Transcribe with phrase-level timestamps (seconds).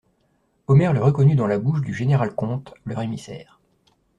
[0.65, 3.61] Omer le reconnut dans la bouche du général-comte, leur émissaire.